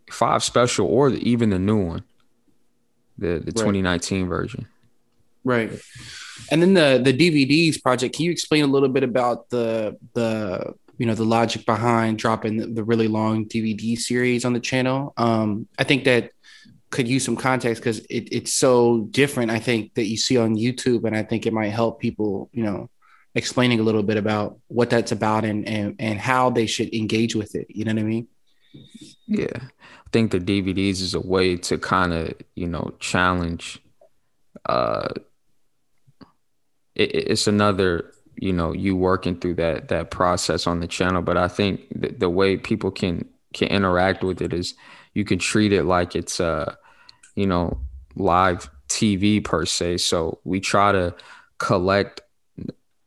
five 0.10 0.44
special 0.44 0.88
or 0.88 1.10
even 1.10 1.50
the 1.50 1.60
new 1.60 1.86
one, 1.86 2.04
the 3.18 3.40
the 3.40 3.54
right. 3.56 3.56
2019 3.56 4.28
version. 4.28 4.68
Right. 5.44 5.72
And 6.52 6.62
then 6.62 6.74
the 6.74 7.02
the 7.04 7.14
DVDs 7.14 7.82
project. 7.82 8.16
Can 8.16 8.26
you 8.26 8.32
explain 8.32 8.64
a 8.64 8.68
little 8.68 8.90
bit 8.90 9.04
about 9.04 9.50
the 9.50 9.98
the 10.14 10.74
you 10.98 11.06
know 11.06 11.16
the 11.16 11.26
logic 11.26 11.66
behind 11.66 12.18
dropping 12.18 12.58
the, 12.58 12.68
the 12.68 12.84
really 12.84 13.08
long 13.08 13.46
DVD 13.46 13.98
series 13.98 14.46
on 14.46 14.54
the 14.54 14.60
channel? 14.60 15.14
Um, 15.18 15.68
I 15.78 15.84
think 15.84 16.04
that 16.06 16.32
could 16.90 17.08
use 17.08 17.26
some 17.26 17.36
context 17.36 17.82
because 17.82 18.00
it, 18.06 18.30
it's 18.32 18.54
so 18.54 19.08
different 19.12 19.52
i 19.52 19.60
think 19.60 19.94
that 19.96 20.06
you 20.06 20.18
see 20.18 20.38
on 20.38 20.56
youtube 20.56 21.04
and 21.04 21.16
i 21.16 21.24
think 21.24 21.46
it 21.46 21.54
might 21.54 21.68
help 21.68 22.00
people 22.00 22.50
you 22.54 22.64
know 22.64 22.90
explaining 23.36 23.80
a 23.80 23.84
little 23.84 24.04
bit 24.04 24.18
about 24.18 24.58
what 24.68 24.90
that's 24.90 25.12
about 25.12 25.44
and 25.44 25.68
and, 25.68 25.96
and 26.00 26.20
how 26.20 26.50
they 26.50 26.66
should 26.66 26.94
engage 26.94 27.36
with 27.36 27.56
it 27.56 27.68
you 27.70 27.84
know 27.84 27.94
what 27.94 28.00
i 28.00 28.04
mean 28.04 28.28
yeah 29.28 29.60
i 30.08 30.10
think 30.12 30.32
the 30.32 30.40
dvds 30.40 31.02
is 31.02 31.14
a 31.14 31.20
way 31.20 31.58
to 31.58 31.78
kind 31.78 32.14
of 32.14 32.34
you 32.56 32.68
know 32.68 32.94
challenge 33.00 33.80
uh 34.68 35.10
it, 36.96 37.14
it's 37.14 37.48
another 37.48 38.12
you 38.36 38.54
know 38.54 38.72
you 38.72 38.96
working 38.96 39.40
through 39.40 39.56
that 39.56 39.90
that 39.90 40.10
process 40.12 40.66
on 40.66 40.80
the 40.80 40.88
channel 40.88 41.22
but 41.22 41.38
i 41.38 41.48
think 41.48 41.82
the, 41.94 42.10
the 42.10 42.30
way 42.30 42.58
people 42.58 42.92
can 42.92 43.28
can 43.54 43.68
interact 43.68 44.24
with 44.24 44.42
it 44.42 44.54
is 44.54 44.74
you 45.14 45.26
can 45.26 45.40
treat 45.40 45.74
it 45.74 45.84
like 45.84 46.16
it's 46.16 46.40
uh 46.40 46.74
you 47.36 47.46
know 47.46 47.80
live 48.16 48.70
TV 48.88 49.44
per 49.44 49.66
se. 49.66 49.98
So 49.98 50.40
we 50.44 50.60
try 50.60 50.92
to 50.92 51.16
collect 51.60 52.22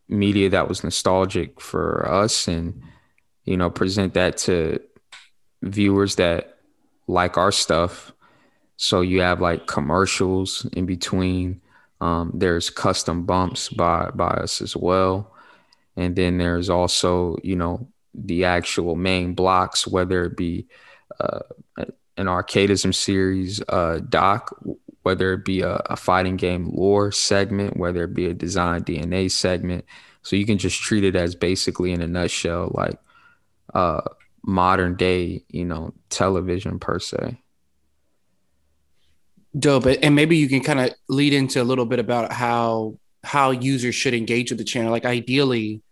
media 0.09 0.51
that 0.51 0.69
was 0.69 0.83
nostalgic 0.83 1.61
for 1.61 2.09
us 2.11 2.49
and 2.49 2.83
you 3.45 3.57
know 3.57 3.71
present 3.71 4.15
that 4.15 4.37
to 4.37 4.81
viewers 5.63 6.17
that 6.17 6.50
like 7.11 7.37
our 7.37 7.53
stuff. 7.53 8.13
So 8.77 9.03
you 9.03 9.21
have 9.21 9.41
like 9.41 9.67
commercials 9.67 10.67
in 10.73 10.87
between. 10.87 11.61
Um, 12.01 12.33
there's 12.35 12.71
custom 12.71 13.27
bumps 13.27 13.69
by 13.69 14.11
by 14.15 14.31
us 14.31 14.63
as 14.63 14.75
well, 14.75 15.35
and 15.97 16.17
then 16.17 16.39
there's 16.39 16.71
also 16.71 17.37
you 17.43 17.57
know 17.57 17.89
the 18.15 18.45
actual 18.45 18.97
main 18.97 19.35
blocks, 19.35 19.87
whether 19.87 20.25
it 20.25 20.37
be 20.37 20.67
uh, 21.21 21.41
an 21.77 22.27
arcadeism 22.27 22.95
series 22.95 23.63
uh, 23.69 24.01
doc, 24.09 24.57
whether 25.03 25.35
it 25.35 25.45
be 25.45 25.61
a, 25.61 25.75
a, 25.87 25.97
fighting 25.97 26.37
game 26.37 26.71
lore 26.73 27.13
segment, 27.13 27.77
whether 27.77 28.05
it 28.05 28.15
be 28.15 28.27
a 28.27 28.35
design 28.35 28.83
DNA 28.83 29.31
segment. 29.31 29.85
So 30.23 30.37
you 30.37 30.47
can 30.47 30.59
just 30.59 30.81
treat 30.81 31.05
it 31.05 31.17
as 31.17 31.35
basically 31.35 31.93
in 31.93 32.03
a 32.03 32.07
nutshell, 32.07 32.71
like 32.75 32.99
uh, 33.75 34.03
modern 34.43 34.97
day, 34.97 35.45
you 35.49 35.65
know, 35.65 35.95
television 36.09 36.79
per 36.79 36.99
se. 36.99 37.41
Dope. 39.59 39.87
And 40.03 40.15
maybe 40.15 40.37
you 40.37 40.49
can 40.49 40.61
kind 40.61 40.81
of 40.81 40.95
lead 41.09 41.33
into 41.33 41.61
a 41.61 41.65
little 41.65 41.87
bit 41.87 41.99
about 41.99 42.33
how 42.33 42.99
how 43.23 43.51
users 43.51 43.95
should 43.95 44.15
engage 44.15 44.51
with 44.51 44.59
the 44.59 44.65
channel. 44.65 44.91
Like 44.91 45.05
ideally, 45.05 45.83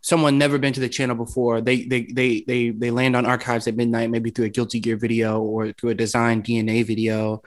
someone 0.00 0.38
never 0.38 0.58
been 0.58 0.72
to 0.72 0.80
the 0.80 0.88
channel 0.88 1.16
before, 1.16 1.60
they 1.60 1.82
they 1.84 2.02
they 2.02 2.44
they 2.46 2.70
they 2.70 2.90
land 2.90 3.16
on 3.16 3.26
archives 3.26 3.66
at 3.66 3.76
midnight, 3.76 4.10
maybe 4.10 4.30
through 4.30 4.46
a 4.46 4.50
Guilty 4.50 4.80
Gear 4.80 4.96
video 4.96 5.40
or 5.40 5.72
through 5.72 5.90
a 5.90 5.94
design 5.94 6.42
DNA 6.42 6.84
video, 6.84 7.42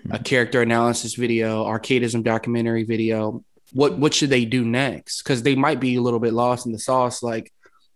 mm-hmm. 0.00 0.12
a 0.12 0.18
character 0.18 0.62
analysis 0.62 1.14
video, 1.14 1.64
arcadism 1.64 2.22
documentary 2.22 2.84
video. 2.84 3.44
What 3.72 3.98
what 3.98 4.14
should 4.14 4.30
they 4.30 4.44
do 4.44 4.64
next? 4.64 5.22
Because 5.22 5.42
they 5.42 5.54
might 5.54 5.80
be 5.80 5.96
a 5.96 6.02
little 6.02 6.20
bit 6.20 6.32
lost 6.32 6.66
in 6.66 6.72
the 6.72 6.78
sauce. 6.78 7.22
Like 7.22 7.52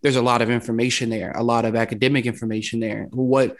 there's 0.07 0.15
a 0.15 0.21
lot 0.21 0.41
of 0.41 0.49
information 0.49 1.09
there, 1.09 1.33
a 1.35 1.43
lot 1.43 1.65
of 1.65 1.75
academic 1.75 2.25
information 2.25 2.79
there. 2.79 3.09
What 3.11 3.57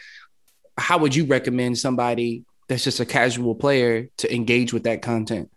how 0.77 0.97
would 0.99 1.13
you 1.13 1.25
recommend 1.25 1.77
somebody 1.77 2.45
that's 2.69 2.85
just 2.85 3.01
a 3.01 3.05
casual 3.05 3.53
player 3.53 4.07
to 4.15 4.33
engage 4.33 4.71
with 4.71 4.83
that 4.83 5.01
content? 5.01 5.51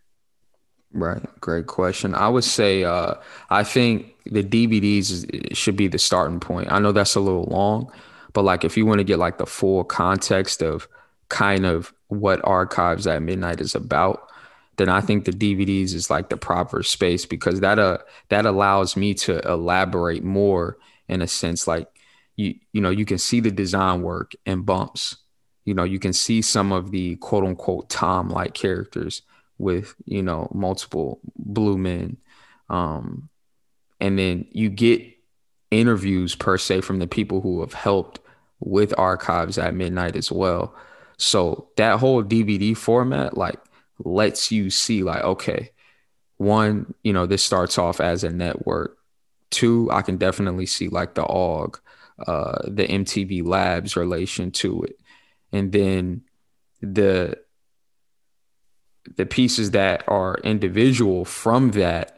Right. 0.91 1.21
Great 1.39 1.67
question. 1.67 2.13
I 2.13 2.27
would 2.27 2.43
say 2.43 2.83
uh, 2.83 3.13
I 3.49 3.63
think 3.63 4.15
the 4.25 4.43
DVDs 4.43 5.55
should 5.55 5.77
be 5.77 5.87
the 5.87 5.97
starting 5.97 6.41
point. 6.41 6.69
I 6.69 6.79
know 6.79 6.91
that's 6.91 7.15
a 7.15 7.21
little 7.21 7.45
long, 7.45 7.89
but 8.33 8.43
like 8.43 8.65
if 8.65 8.75
you 8.75 8.85
want 8.85 8.97
to 8.97 9.05
get 9.05 9.17
like 9.17 9.37
the 9.37 9.45
full 9.45 9.85
context 9.85 10.61
of 10.61 10.89
kind 11.29 11.65
of 11.65 11.93
what 12.07 12.41
archives 12.43 13.07
at 13.07 13.21
midnight 13.21 13.61
is 13.61 13.75
about, 13.75 14.27
then 14.81 14.89
I 14.89 14.99
think 14.99 15.25
the 15.25 15.31
DVDs 15.31 15.93
is 15.93 16.09
like 16.09 16.29
the 16.29 16.37
proper 16.37 16.81
space 16.81 17.27
because 17.27 17.59
that 17.59 17.77
uh 17.77 17.99
that 18.29 18.47
allows 18.47 18.97
me 18.97 19.13
to 19.13 19.39
elaborate 19.47 20.23
more 20.23 20.77
in 21.07 21.21
a 21.21 21.27
sense 21.27 21.67
like 21.67 21.87
you 22.35 22.55
you 22.73 22.81
know 22.81 22.89
you 22.89 23.05
can 23.05 23.19
see 23.19 23.39
the 23.39 23.51
design 23.51 24.01
work 24.01 24.31
and 24.45 24.65
bumps. 24.65 25.17
You 25.63 25.75
know, 25.75 25.83
you 25.83 25.99
can 25.99 26.11
see 26.11 26.41
some 26.41 26.71
of 26.71 26.89
the 26.89 27.17
quote 27.17 27.43
unquote 27.43 27.89
Tom 27.89 28.29
like 28.29 28.55
characters 28.55 29.21
with 29.59 29.93
you 30.05 30.23
know 30.23 30.49
multiple 30.51 31.19
blue 31.37 31.77
men 31.77 32.17
um, 32.67 33.29
and 33.99 34.17
then 34.17 34.47
you 34.51 34.69
get 34.69 35.03
interviews 35.69 36.33
per 36.33 36.57
se 36.57 36.81
from 36.81 36.97
the 36.97 37.07
people 37.07 37.41
who 37.41 37.61
have 37.61 37.73
helped 37.73 38.19
with 38.59 38.97
archives 38.97 39.59
at 39.59 39.75
midnight 39.75 40.15
as 40.15 40.31
well 40.31 40.75
so 41.17 41.69
that 41.77 41.99
whole 41.99 42.23
dvd 42.23 42.75
format 42.75 43.37
like 43.37 43.59
lets 44.05 44.51
you 44.51 44.69
see 44.69 45.03
like 45.03 45.23
okay 45.23 45.71
one 46.37 46.93
you 47.03 47.13
know 47.13 47.25
this 47.25 47.43
starts 47.43 47.77
off 47.77 48.01
as 48.01 48.23
a 48.23 48.29
network 48.29 48.97
two 49.49 49.89
i 49.91 50.01
can 50.01 50.17
definitely 50.17 50.65
see 50.65 50.87
like 50.87 51.13
the 51.15 51.23
aug 51.23 51.79
uh 52.27 52.59
the 52.67 52.87
mtv 52.87 53.45
labs 53.45 53.95
relation 53.95 54.51
to 54.51 54.83
it 54.83 54.99
and 55.51 55.71
then 55.71 56.21
the 56.81 57.37
the 59.17 59.25
pieces 59.25 59.71
that 59.71 60.03
are 60.07 60.37
individual 60.43 61.25
from 61.25 61.71
that, 61.71 62.17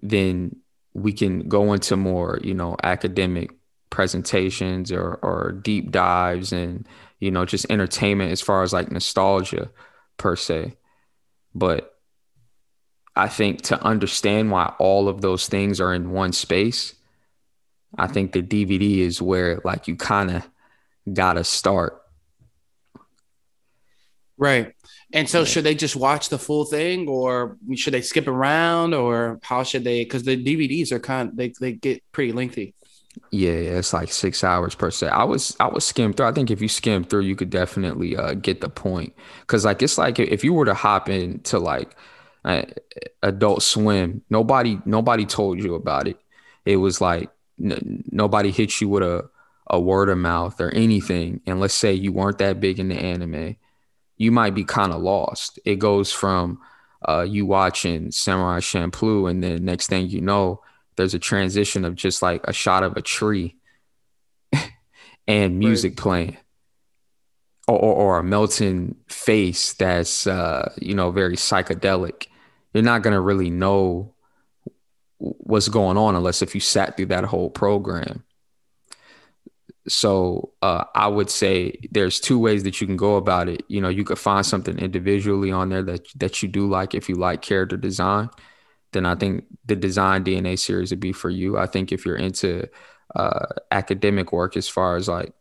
then 0.00 0.56
we 0.94 1.12
can 1.12 1.48
go 1.48 1.72
into 1.72 1.96
more, 1.96 2.38
you 2.42 2.54
know, 2.54 2.76
academic 2.82 3.50
presentations 3.90 4.92
or 4.92 5.18
or 5.22 5.52
deep 5.62 5.90
dives 5.90 6.52
and 6.52 6.86
you 7.20 7.30
know 7.30 7.44
just 7.44 7.64
entertainment 7.70 8.32
as 8.32 8.40
far 8.40 8.62
as 8.62 8.72
like 8.72 8.90
nostalgia 8.90 9.70
per 10.16 10.36
se. 10.36 10.76
But 11.56 11.94
I 13.16 13.28
think 13.28 13.62
to 13.62 13.82
understand 13.82 14.50
why 14.50 14.74
all 14.78 15.08
of 15.08 15.22
those 15.22 15.48
things 15.48 15.80
are 15.80 15.94
in 15.94 16.10
one 16.10 16.32
space, 16.32 16.94
I 17.96 18.08
think 18.08 18.32
the 18.32 18.42
DVD 18.42 18.98
is 18.98 19.22
where 19.22 19.62
like 19.64 19.88
you 19.88 19.96
kind 19.96 20.30
of 20.30 20.48
gotta 21.10 21.44
start. 21.44 22.02
Right. 24.36 24.74
And 25.14 25.26
so, 25.28 25.40
yeah. 25.40 25.44
should 25.46 25.64
they 25.64 25.74
just 25.74 25.96
watch 25.96 26.28
the 26.28 26.38
full 26.38 26.66
thing, 26.66 27.08
or 27.08 27.56
should 27.74 27.94
they 27.94 28.02
skip 28.02 28.28
around, 28.28 28.92
or 28.92 29.40
how 29.42 29.62
should 29.62 29.84
they? 29.84 30.04
Because 30.04 30.24
the 30.24 30.36
DVDs 30.36 30.92
are 30.92 30.98
kind, 30.98 31.30
of, 31.30 31.36
they 31.36 31.54
they 31.58 31.72
get 31.72 32.02
pretty 32.12 32.32
lengthy. 32.32 32.74
Yeah, 33.30 33.50
it's 33.52 33.92
like 33.92 34.12
six 34.12 34.44
hours 34.44 34.74
per 34.74 34.90
se. 34.90 35.08
I 35.08 35.24
was 35.24 35.56
I 35.58 35.68
was 35.68 35.84
skim 35.84 36.12
through. 36.12 36.26
I 36.26 36.32
think 36.32 36.50
if 36.50 36.60
you 36.60 36.68
skim 36.68 37.04
through, 37.04 37.22
you 37.22 37.34
could 37.36 37.50
definitely 37.50 38.16
uh, 38.16 38.34
get 38.34 38.60
the 38.60 38.68
point. 38.68 39.14
Cause 39.46 39.64
like 39.64 39.82
it's 39.82 39.98
like 39.98 40.18
if 40.18 40.44
you 40.44 40.52
were 40.52 40.64
to 40.66 40.74
hop 40.74 41.08
into 41.08 41.58
like 41.58 41.96
uh, 42.44 42.62
Adult 43.22 43.62
Swim, 43.62 44.22
nobody 44.30 44.78
nobody 44.84 45.24
told 45.26 45.62
you 45.62 45.74
about 45.74 46.08
it. 46.08 46.18
It 46.64 46.76
was 46.76 47.00
like 47.00 47.30
n- 47.62 48.04
nobody 48.10 48.50
hit 48.50 48.80
you 48.80 48.88
with 48.88 49.02
a 49.02 49.28
a 49.68 49.80
word 49.80 50.08
of 50.08 50.18
mouth 50.18 50.60
or 50.60 50.70
anything. 50.70 51.40
And 51.46 51.58
let's 51.58 51.74
say 51.74 51.92
you 51.92 52.12
weren't 52.12 52.38
that 52.38 52.60
big 52.60 52.78
in 52.78 52.88
the 52.88 52.96
anime, 52.96 53.56
you 54.16 54.32
might 54.32 54.54
be 54.54 54.64
kind 54.64 54.92
of 54.92 55.02
lost. 55.02 55.58
It 55.64 55.76
goes 55.78 56.12
from 56.12 56.60
uh, 57.08 57.22
you 57.28 57.46
watching 57.46 58.10
Samurai 58.10 58.60
Champloo, 58.60 59.30
and 59.30 59.42
then 59.42 59.64
next 59.64 59.88
thing 59.88 60.08
you 60.08 60.20
know 60.20 60.62
there's 60.96 61.14
a 61.14 61.18
transition 61.18 61.84
of 61.84 61.94
just 61.94 62.22
like 62.22 62.40
a 62.44 62.52
shot 62.52 62.82
of 62.82 62.96
a 62.96 63.02
tree 63.02 63.56
and 65.28 65.58
music 65.58 65.92
right. 65.92 65.98
playing. 65.98 66.36
Or, 67.68 67.76
or, 67.76 67.94
or, 67.94 68.18
a 68.20 68.22
melting 68.22 68.94
face 69.08 69.72
that's 69.72 70.28
uh, 70.28 70.72
you 70.80 70.94
know 70.94 71.10
very 71.10 71.34
psychedelic. 71.34 72.28
You're 72.72 72.84
not 72.84 73.02
going 73.02 73.14
to 73.14 73.20
really 73.20 73.50
know 73.50 74.14
what's 75.18 75.66
going 75.66 75.96
on 75.96 76.14
unless 76.14 76.42
if 76.42 76.54
you 76.54 76.60
sat 76.60 76.96
through 76.96 77.06
that 77.06 77.24
whole 77.24 77.50
program. 77.50 78.22
So 79.88 80.52
uh, 80.62 80.84
i 80.94 81.08
would 81.08 81.28
say 81.28 81.76
there's 81.90 82.20
two 82.20 82.38
ways 82.38 82.62
that 82.62 82.80
you 82.80 82.86
can 82.86 82.96
go 82.96 83.16
about 83.16 83.48
it. 83.48 83.64
You 83.66 83.80
know 83.80 83.88
you 83.88 84.04
could 84.04 84.20
find 84.20 84.46
something 84.46 84.78
individually 84.78 85.50
on 85.50 85.68
there 85.68 85.82
that 85.82 86.06
that 86.20 86.44
you 86.44 86.48
do 86.48 86.68
like 86.68 86.94
if 86.94 87.08
you 87.08 87.16
like 87.16 87.42
character 87.42 87.76
design 87.76 88.30
then 88.96 89.04
I 89.04 89.14
think 89.14 89.44
the 89.66 89.76
design 89.76 90.24
DNA 90.24 90.58
series 90.58 90.90
would 90.90 91.00
be 91.00 91.12
for 91.12 91.28
you. 91.28 91.58
I 91.58 91.66
think 91.66 91.92
if 91.92 92.06
you're 92.06 92.16
into 92.16 92.66
uh, 93.14 93.46
academic 93.70 94.32
work 94.32 94.56
as 94.56 94.68
far 94.68 94.96
as 94.96 95.06
like 95.06 95.34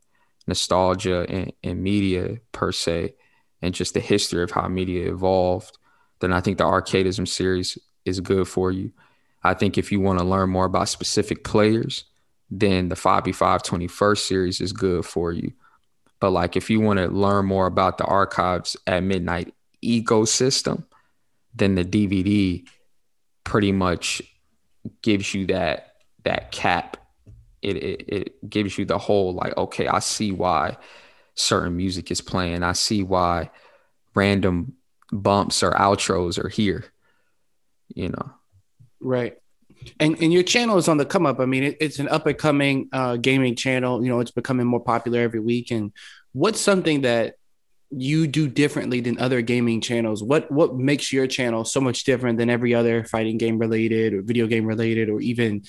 nostalgia 0.45 1.25
and, 1.29 1.53
and, 1.63 1.81
media 1.81 2.37
per 2.51 2.73
se, 2.73 3.15
and 3.61 3.73
just 3.73 3.93
the 3.93 4.01
history 4.01 4.43
of 4.43 4.51
how 4.51 4.67
media 4.67 5.09
evolved, 5.11 5.77
then 6.19 6.33
I 6.33 6.41
think 6.41 6.57
the 6.57 6.65
Arcadism 6.65 7.25
series 7.25 7.77
is 8.03 8.19
good 8.19 8.47
for 8.47 8.71
you. 8.71 8.91
I 9.41 9.53
think 9.53 9.77
if 9.77 9.89
you 9.89 10.01
want 10.01 10.19
to 10.19 10.25
learn 10.25 10.49
more 10.49 10.65
about 10.65 10.89
specific 10.89 11.45
players, 11.45 12.03
then 12.51 12.89
the 12.89 12.95
5v5 12.95 13.63
21st 13.63 14.17
series 14.17 14.59
is 14.59 14.73
good 14.73 15.05
for 15.05 15.31
you. 15.31 15.53
But 16.19 16.31
like 16.31 16.57
if 16.57 16.69
you 16.69 16.81
want 16.81 16.99
to 16.99 17.07
learn 17.07 17.45
more 17.45 17.67
about 17.67 17.97
the 17.97 18.05
archives 18.05 18.75
at 18.85 19.03
midnight 19.03 19.53
ecosystem, 19.83 20.83
then 21.55 21.75
the 21.75 21.85
DVD 21.85 22.67
pretty 23.45 23.71
much 23.71 24.21
gives 25.01 25.33
you 25.33 25.45
that 25.47 25.93
that 26.25 26.51
cap. 26.51 26.97
It, 27.61 27.77
it 27.77 28.05
it 28.09 28.49
gives 28.49 28.77
you 28.77 28.83
the 28.83 28.97
whole 28.97 29.33
like, 29.33 29.55
okay, 29.57 29.87
I 29.87 29.99
see 29.99 30.33
why 30.33 30.77
certain 31.35 31.77
music 31.77 32.11
is 32.11 32.19
playing. 32.19 32.61
I 32.63 32.73
see 32.73 33.01
why 33.01 33.49
random 34.13 34.73
bumps 35.11 35.63
or 35.63 35.71
outros 35.71 36.37
are 36.43 36.49
here. 36.49 36.85
You 37.93 38.09
know. 38.09 38.33
Right. 38.99 39.37
And 39.99 40.21
and 40.21 40.33
your 40.33 40.43
channel 40.43 40.77
is 40.77 40.87
on 40.87 40.97
the 40.97 41.05
come 41.05 41.25
up. 41.25 41.39
I 41.39 41.45
mean, 41.45 41.63
it, 41.63 41.77
it's 41.79 41.99
an 41.99 42.09
up 42.09 42.25
and 42.27 42.37
coming 42.37 42.89
uh, 42.91 43.15
gaming 43.17 43.55
channel. 43.55 44.03
You 44.03 44.09
know, 44.09 44.19
it's 44.19 44.31
becoming 44.31 44.67
more 44.67 44.83
popular 44.83 45.21
every 45.21 45.39
week. 45.39 45.71
And 45.71 45.91
what's 46.33 46.59
something 46.59 47.01
that 47.01 47.35
you 47.97 48.27
do 48.27 48.47
differently 48.47 48.99
than 48.99 49.19
other 49.19 49.41
gaming 49.41 49.81
channels? 49.81 50.21
What 50.21 50.51
what 50.51 50.75
makes 50.75 51.13
your 51.13 51.27
channel 51.27 51.63
so 51.65 51.79
much 51.79 52.03
different 52.03 52.37
than 52.37 52.49
every 52.49 52.73
other 52.73 53.05
fighting 53.05 53.37
game 53.37 53.57
related 53.57 54.13
or 54.13 54.21
video 54.21 54.47
game 54.47 54.65
related 54.65 55.09
or 55.09 55.21
even, 55.21 55.63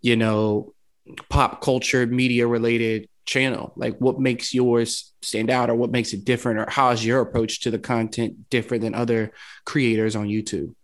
you 0.00 0.16
know, 0.16 0.72
pop 1.28 1.60
culture 1.60 2.06
media 2.06 2.46
related 2.46 3.08
channel? 3.26 3.72
Like 3.76 3.98
what 3.98 4.18
makes 4.18 4.54
yours 4.54 5.12
stand 5.22 5.50
out 5.50 5.68
or 5.68 5.74
what 5.74 5.90
makes 5.90 6.12
it 6.12 6.24
different 6.24 6.60
or 6.60 6.70
how 6.70 6.90
is 6.90 7.04
your 7.04 7.20
approach 7.20 7.60
to 7.62 7.70
the 7.70 7.78
content 7.78 8.48
different 8.48 8.82
than 8.82 8.94
other 8.94 9.32
creators 9.64 10.16
on 10.16 10.28
YouTube? 10.28 10.74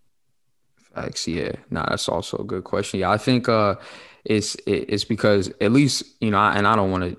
Facts, 0.94 1.26
yeah. 1.26 1.52
No, 1.70 1.84
that's 1.88 2.08
also 2.08 2.36
a 2.38 2.44
good 2.44 2.64
question. 2.64 3.00
Yeah, 3.00 3.10
I 3.10 3.18
think 3.18 3.48
uh 3.48 3.76
it's 4.24 4.56
it's 4.66 5.04
because 5.04 5.52
at 5.60 5.72
least, 5.72 6.04
you 6.20 6.30
know, 6.30 6.38
I, 6.38 6.54
and 6.54 6.66
I 6.66 6.76
don't 6.76 6.90
want 6.90 7.04
to 7.04 7.16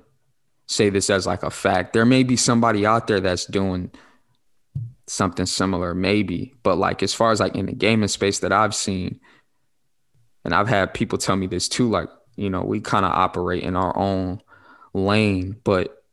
say 0.74 0.90
this 0.90 1.10
as 1.10 1.26
like 1.26 1.44
a 1.44 1.50
fact. 1.50 1.94
There 1.94 2.06
may 2.06 2.24
be 2.24 2.36
somebody 2.36 2.86
out 2.86 3.08
there 3.08 3.20
that's 3.20 3.46
doing 3.46 3.92
something 5.08 5.46
similar, 5.46 5.94
maybe, 5.94 6.54
but 6.64 6.78
like 6.78 7.04
as 7.04 7.14
far 7.14 7.32
as 7.32 7.40
like 7.40 7.56
in 7.56 7.68
the 7.68 7.74
gaming 7.74 8.08
space 8.08 8.40
that 8.40 8.52
I've 8.52 8.76
seen, 8.76 9.20
and 10.44 10.54
I've 10.54 10.68
had 10.68 10.94
people 10.94 11.18
tell 11.18 11.36
me 11.36 11.48
this 11.48 11.70
too, 11.70 11.90
like, 11.90 12.10
you 12.36 12.50
know, 12.50 12.64
we 12.64 12.82
kind 12.82 13.06
of 13.06 13.12
operate 13.12 13.64
in 13.64 13.76
our 13.76 13.96
own 13.98 14.42
lane, 14.94 15.56
but 15.64 16.04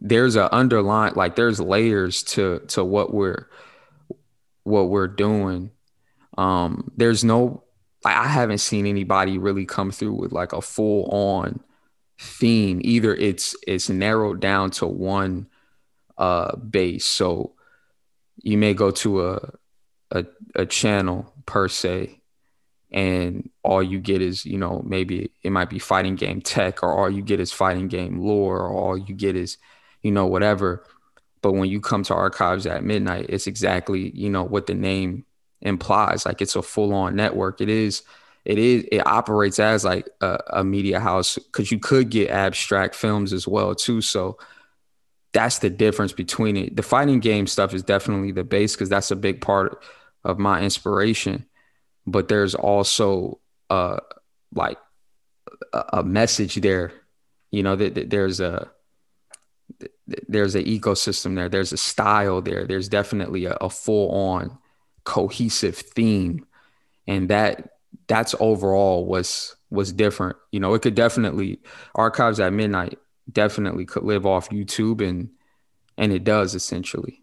there's 0.00 0.36
a 0.36 0.52
underlying 0.52 1.14
like 1.14 1.36
there's 1.36 1.60
layers 1.60 2.22
to 2.22 2.60
to 2.68 2.82
what 2.84 3.12
we're 3.12 3.48
what 4.64 4.88
we're 4.88 5.08
doing. 5.08 5.70
Um, 6.38 6.90
there's 6.96 7.22
no 7.22 7.64
I 8.04 8.28
haven't 8.28 8.58
seen 8.58 8.86
anybody 8.86 9.36
really 9.36 9.66
come 9.66 9.90
through 9.90 10.14
with 10.14 10.32
like 10.32 10.52
a 10.52 10.62
full 10.62 11.04
on 11.10 11.60
theme. 12.20 12.80
Either 12.84 13.14
it's 13.14 13.56
it's 13.66 13.88
narrowed 13.88 14.40
down 14.40 14.70
to 14.70 14.86
one 14.86 15.46
uh 16.18 16.54
base. 16.56 17.06
So 17.06 17.54
you 18.42 18.58
may 18.58 18.74
go 18.74 18.90
to 18.90 19.26
a 19.26 19.52
a, 20.10 20.26
a 20.54 20.66
channel 20.66 21.32
per 21.46 21.68
se 21.68 22.20
and 22.92 23.48
all 23.62 23.82
you 23.82 24.00
get 24.00 24.20
is 24.20 24.44
you 24.44 24.58
know 24.58 24.82
maybe 24.84 25.30
it 25.42 25.50
might 25.50 25.70
be 25.70 25.78
fighting 25.78 26.16
game 26.16 26.40
tech 26.42 26.82
or 26.82 26.92
all 26.92 27.08
you 27.08 27.22
get 27.22 27.40
is 27.40 27.52
fighting 27.52 27.88
game 27.88 28.18
lore 28.18 28.58
or 28.58 28.70
all 28.70 28.98
you 28.98 29.14
get 29.14 29.36
is 29.36 29.56
you 30.02 30.10
know 30.10 30.26
whatever. 30.26 30.84
But 31.42 31.52
when 31.52 31.70
you 31.70 31.80
come 31.80 32.02
to 32.04 32.14
archives 32.14 32.66
at 32.66 32.84
midnight 32.84 33.26
it's 33.30 33.46
exactly 33.46 34.10
you 34.10 34.28
know 34.28 34.44
what 34.44 34.66
the 34.66 34.74
name 34.74 35.24
implies. 35.62 36.26
Like 36.26 36.42
it's 36.42 36.56
a 36.56 36.62
full 36.62 36.92
on 36.92 37.16
network. 37.16 37.60
It 37.60 37.70
is 37.70 38.02
it 38.44 38.58
is 38.58 38.84
it 38.90 39.06
operates 39.06 39.58
as 39.58 39.84
like 39.84 40.08
a, 40.20 40.38
a 40.48 40.64
media 40.64 40.98
house 40.98 41.36
because 41.36 41.70
you 41.70 41.78
could 41.78 42.10
get 42.10 42.30
abstract 42.30 42.94
films 42.94 43.32
as 43.32 43.46
well 43.46 43.74
too. 43.74 44.00
So 44.00 44.38
that's 45.32 45.58
the 45.58 45.70
difference 45.70 46.12
between 46.12 46.56
it. 46.56 46.76
The 46.76 46.82
fighting 46.82 47.20
game 47.20 47.46
stuff 47.46 47.74
is 47.74 47.82
definitely 47.82 48.32
the 48.32 48.44
base 48.44 48.74
because 48.74 48.88
that's 48.88 49.10
a 49.10 49.16
big 49.16 49.40
part 49.40 49.82
of 50.24 50.38
my 50.38 50.62
inspiration. 50.62 51.46
But 52.06 52.28
there's 52.28 52.54
also 52.54 53.40
uh 53.68 53.98
like 54.54 54.78
a, 55.72 55.84
a 55.94 56.02
message 56.02 56.56
there. 56.56 56.92
You 57.50 57.62
know 57.62 57.76
that, 57.76 57.94
that 57.94 58.10
there's 58.10 58.40
a 58.40 58.70
there's 60.28 60.54
an 60.54 60.64
ecosystem 60.64 61.36
there. 61.36 61.48
There's 61.48 61.72
a 61.72 61.76
style 61.76 62.40
there. 62.40 62.66
There's 62.66 62.88
definitely 62.88 63.44
a, 63.44 63.52
a 63.60 63.70
full 63.70 64.10
on 64.10 64.58
cohesive 65.04 65.76
theme, 65.76 66.46
and 67.06 67.28
that 67.30 67.69
that's 68.10 68.34
overall 68.40 69.06
was 69.06 69.54
was 69.70 69.92
different. 69.92 70.36
You 70.50 70.58
know, 70.58 70.74
it 70.74 70.82
could 70.82 70.96
definitely 70.96 71.60
archives 71.94 72.40
at 72.40 72.52
midnight 72.52 72.98
definitely 73.30 73.86
could 73.86 74.02
live 74.02 74.26
off 74.26 74.48
YouTube 74.48 75.00
and 75.00 75.30
and 75.96 76.12
it 76.12 76.24
does 76.24 76.56
essentially. 76.56 77.22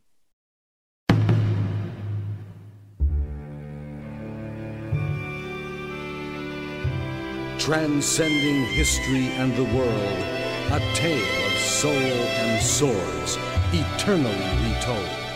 Transcending 7.60 8.64
history 8.68 9.28
and 9.28 9.54
the 9.58 9.66
world, 9.78 10.20
a 10.72 10.80
tale 10.96 11.48
of 11.48 11.60
soul 11.60 11.92
and 11.92 12.64
swords, 12.64 13.38
eternally 13.74 14.74
retold. 14.74 15.27